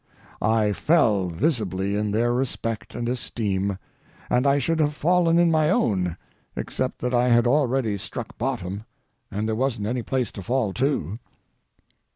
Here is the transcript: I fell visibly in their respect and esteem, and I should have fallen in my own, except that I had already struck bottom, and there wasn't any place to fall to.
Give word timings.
I 0.41 0.73
fell 0.73 1.27
visibly 1.29 1.95
in 1.95 2.09
their 2.09 2.33
respect 2.33 2.95
and 2.95 3.07
esteem, 3.07 3.77
and 4.31 4.47
I 4.47 4.57
should 4.57 4.79
have 4.79 4.95
fallen 4.95 5.37
in 5.37 5.51
my 5.51 5.69
own, 5.69 6.17
except 6.55 7.01
that 7.01 7.13
I 7.13 7.27
had 7.29 7.45
already 7.45 7.99
struck 7.99 8.35
bottom, 8.39 8.85
and 9.29 9.47
there 9.47 9.53
wasn't 9.55 9.85
any 9.85 10.01
place 10.01 10.31
to 10.31 10.41
fall 10.41 10.73
to. 10.73 11.19